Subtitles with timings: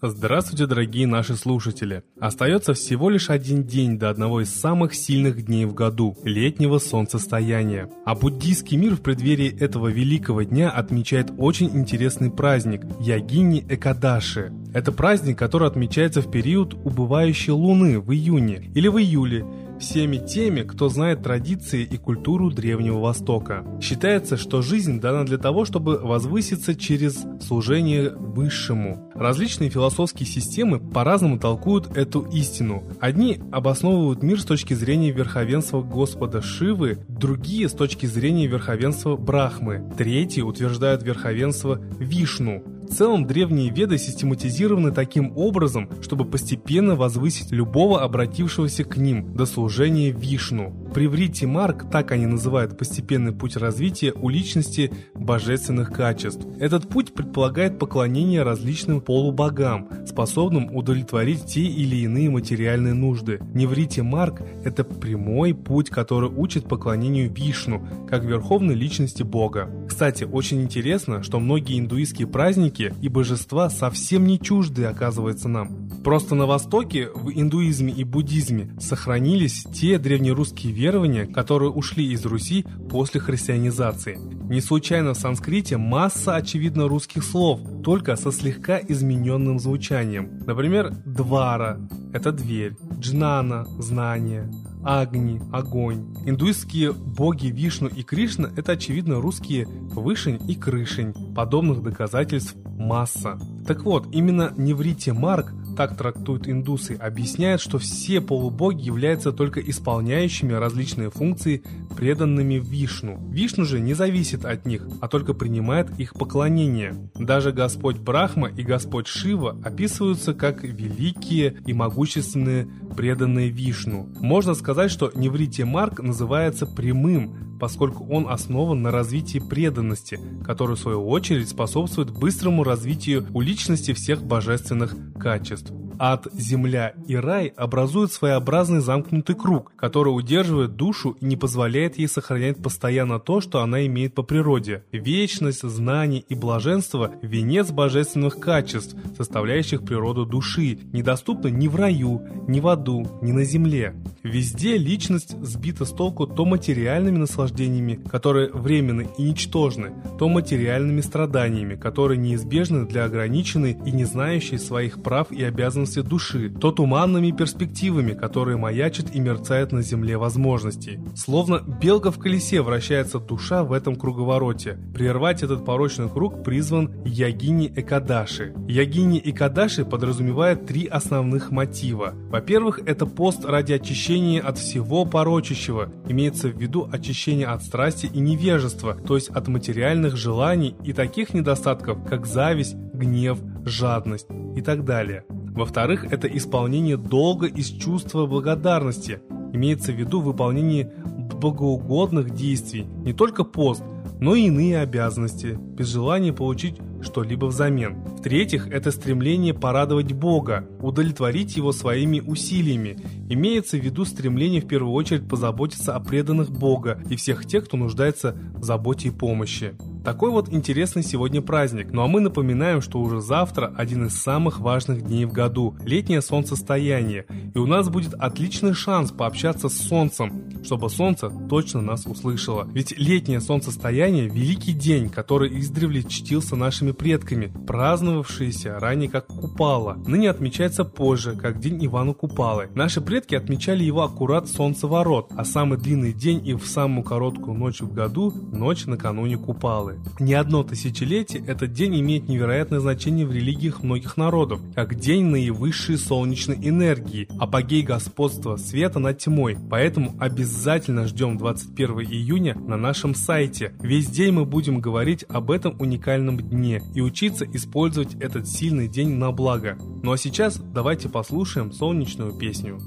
[0.00, 2.04] Здравствуйте, дорогие наши слушатели!
[2.20, 7.90] Остается всего лишь один день до одного из самых сильных дней в году– летнего солнцестояния.
[8.04, 14.52] А буддийский мир в преддверии этого великого дня отмечает очень интересный праздник– Ягини Экадаши.
[14.72, 19.44] Это праздник, который отмечается в период убывающей луны в июне или в июле–
[19.78, 23.64] всеми теми, кто знает традиции и культуру Древнего Востока.
[23.80, 29.07] Считается, что жизнь дана для того, чтобы возвыситься через служение Высшему.
[29.18, 32.84] Различные философские системы по-разному толкуют эту истину.
[33.00, 39.92] Одни обосновывают мир с точки зрения верховенства Господа Шивы, другие с точки зрения верховенства Брахмы,
[39.98, 48.02] третьи утверждают верховенство Вишну, в целом, древние веды систематизированы таким образом, чтобы постепенно возвысить любого
[48.02, 50.72] обратившегося к ним до служения Вишну.
[50.94, 56.46] Приврити Марк, так они называют постепенный путь развития у личности божественных качеств.
[56.58, 63.40] Этот путь предполагает поклонение различным полубогам, способным удовлетворить те или иные материальные нужды.
[63.54, 69.70] Неврите Марк– это прямой путь, который учит поклонению Вишну, как верховной личности Бога.
[69.88, 75.88] Кстати, очень интересно, что многие индуистские праздники и божества совсем не чужды, оказывается, нам.
[76.04, 82.66] Просто на Востоке, в индуизме и буддизме, сохранились те древнерусские верования, которые ушли из Руси
[82.90, 84.18] после христианизации.
[84.50, 90.40] Не случайно в санскрите масса, очевидно, русских слов, только со слегка измененным звучанием.
[90.44, 91.80] Например, «двара»—
[92.12, 94.52] это дверь, «джнана»— знание,
[94.84, 96.14] Агни, огонь.
[96.26, 101.14] Индуистские боги Вишну и Кришна– это, очевидно, русские Вышень и Крышень.
[101.34, 103.38] Подобных доказательств масса.
[103.66, 110.52] Так вот, именно Неврите Марк так трактуют индусы, объясняет, что все полубоги являются только исполняющими
[110.52, 111.62] различные функции,
[111.96, 113.16] преданными Вишну.
[113.30, 116.96] Вишну же не зависит от них, а только принимает их поклонение.
[117.14, 122.66] Даже Господь Брахма и Господь Шива описываются как великие и могущественные
[122.98, 124.08] преданные Вишну.
[124.18, 130.80] Можно сказать, что Неврите Марк называется прямым, поскольку он основан на развитии преданности, который в
[130.80, 135.72] свою очередь способствует быстрому развитию у личности всех божественных качеств.
[135.98, 142.06] Ад, земля и рай образуют своеобразный замкнутый круг, который удерживает душу и не позволяет ей
[142.08, 144.84] сохранять постоянно то, что она имеет по природе.
[144.92, 152.60] Вечность, знание и блаженство– венец божественных качеств, составляющих природу души, недоступны ни в раю, ни
[152.60, 153.94] в аду, ни на земле.
[154.22, 161.74] Везде личность сбита с толку то материальными наслаждениями, которые временны и ничтожны, то материальными страданиями,
[161.74, 167.30] которые неизбежны для ограниченной и не знающей своих прав и обязанностей поверхности души, то туманными
[167.30, 171.00] перспективами, которые маячат и мерцают на земле возможностей.
[171.14, 174.78] Словно белка в колесе вращается душа в этом круговороте.
[174.94, 178.54] Прервать этот порочный круг призван Ягини Экадаши.
[178.68, 182.12] Ягини Экадаши подразумевает три основных мотива.
[182.30, 188.20] Во-первых, это пост ради очищения от всего порочащего, имеется в виду очищение от страсти и
[188.20, 194.26] невежества, то есть от материальных желаний и таких недостатков, как зависть, гнев, жадность
[194.56, 195.24] и так далее.
[195.58, 199.20] Во-вторых, это исполнение долга из чувства благодарности.
[199.52, 200.92] Имеется в виду выполнение
[201.34, 203.82] богоугодных действий, не только пост,
[204.20, 208.04] но и иные обязанности, без желания получить что-либо взамен.
[208.18, 212.96] В-третьих, это стремление порадовать Бога, удовлетворить Его своими усилиями.
[213.28, 217.76] Имеется в виду стремление в первую очередь позаботиться о преданных Бога и всех тех, кто
[217.76, 219.74] нуждается в заботе и помощи.
[220.08, 221.88] Такой вот интересный сегодня праздник.
[221.92, 226.22] Ну а мы напоминаем, что уже завтра один из самых важных дней в году– летнее
[226.22, 227.26] солнцестояние.
[227.54, 232.66] И у нас будет отличный шанс пообщаться с солнцем, чтобы солнце точно нас услышало.
[232.72, 239.98] Ведь летнее солнцестояние– великий день, который издревле чтился нашими предками, праздновавшийся ранее как Купала.
[240.06, 242.70] Ныне отмечается позже, как День Ивана Купалы.
[242.74, 247.82] Наши предки отмечали его аккурат солнцеворот, а самый длинный день и в самую короткую ночь
[247.82, 249.97] в году– ночь накануне Купалы.
[250.20, 255.96] Не одно тысячелетие этот день имеет невероятное значение в религиях многих народов, как день наивысшей
[255.96, 259.56] солнечной энергии, апогей господства света над тьмой.
[259.70, 263.72] Поэтому обязательно ждем 21 июня на нашем сайте.
[263.80, 269.14] Весь день мы будем говорить об этом уникальном дне и учиться использовать этот сильный день
[269.14, 269.78] на благо.
[270.02, 272.78] Ну а сейчас давайте послушаем солнечную песню.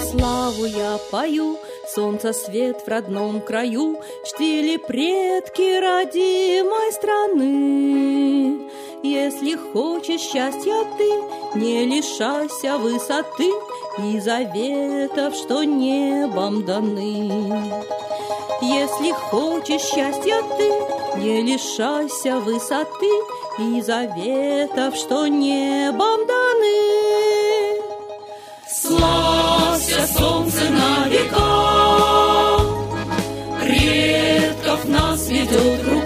[0.00, 1.58] Славу я пою,
[1.94, 8.70] Солнце свет в родном краю Чтили предки родимой страны.
[9.02, 13.50] Если хочешь счастья ты, не лишайся высоты
[13.98, 17.84] И заветов, что небом даны.
[18.62, 20.72] Если хочешь счастья ты,
[21.20, 23.10] не лишайся высоты
[23.58, 26.94] И заветов, что небом даны.
[29.94, 32.58] Славься, солнце на века,
[33.60, 36.03] Предков нас ведет рука.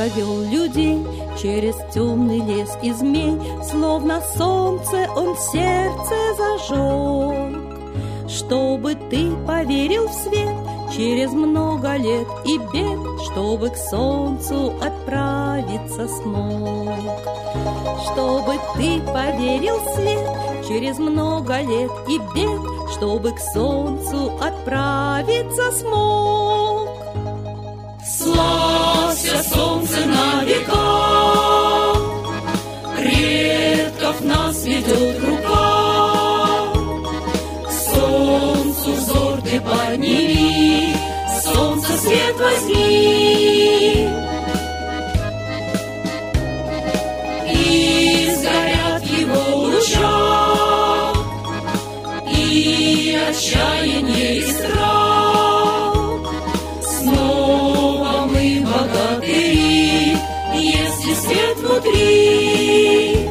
[0.00, 1.06] Данка вел людей
[1.40, 3.38] Через темный лес и змей,
[3.70, 7.60] Словно солнце он сердце зажег.
[8.28, 10.54] Чтобы ты поверил в свет
[10.96, 16.88] Через много лет и бед, Чтобы к солнцу отправиться смог.
[18.04, 26.79] Чтобы ты поверил в свет Через много лет и бед, Чтобы к солнцу отправиться смог.
[28.32, 31.94] Славься, солнце на века,
[32.96, 36.72] Предков нас ведет рука.
[37.92, 40.94] Солнцу взор ты подними,
[41.42, 42.89] Солнце свет возьми.
[61.80, 63.28] Внутри.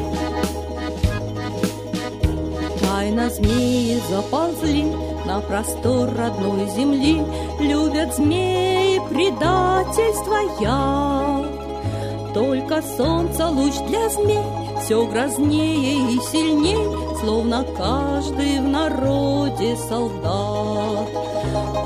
[2.81, 4.85] Тайно змеи заползли
[5.25, 7.23] на простор родной земли,
[7.59, 12.33] Любят змеи предательство яд.
[12.33, 14.43] Только солнце луч для змей
[14.81, 21.09] все грознее и сильней, Словно каждый в народе солдат.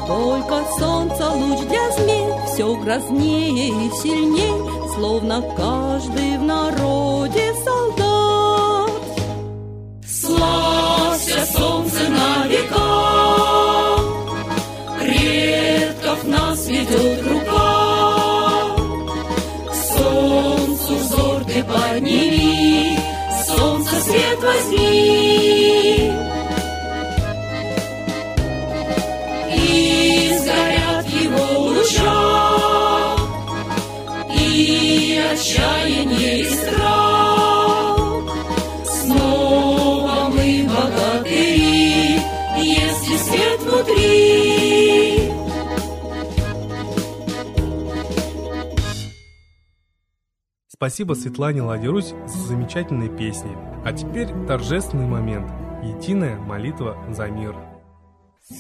[0.06, 8.91] Только солнце луч для змей все грознее и сильней, Словно каждый в народе солдат.
[10.07, 13.97] Славься, солнце на века,
[14.99, 17.32] Предков нас ведет рука.
[50.83, 53.56] Спасибо Светлане Ладерусь за замечательные песни.
[53.85, 55.50] А теперь торжественный момент.
[55.81, 57.56] Единая молитва за мир.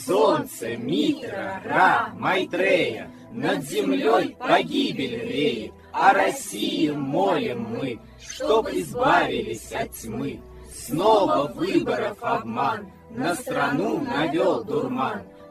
[0.05, 9.91] Солнце, Митра, Ра, Майтрея, Над землей погибель реет, О России молим мы, Чтоб избавились от
[9.91, 10.39] тьмы.
[10.73, 15.23] Снова выборов обман, На страну навел дурман.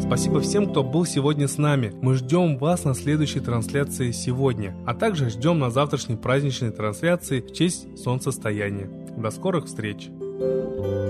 [0.00, 1.92] Спасибо всем, кто был сегодня с нами.
[2.00, 7.52] Мы ждем вас на следующей трансляции сегодня, а также ждем на завтрашней праздничной трансляции в
[7.52, 8.88] честь солнцестояния.
[9.16, 10.08] До скорых встреч!
[10.40, 11.07] Thank